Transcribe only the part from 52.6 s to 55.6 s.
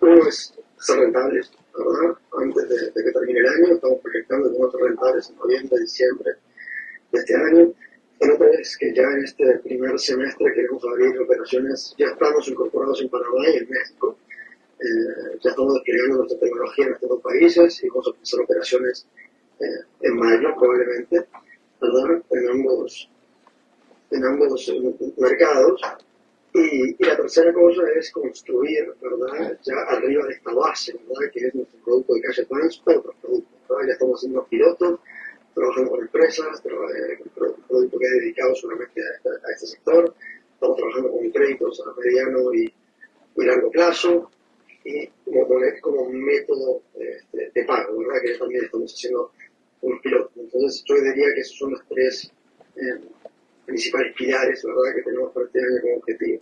eh, principales pilares, ¿verdad? Que tenemos para este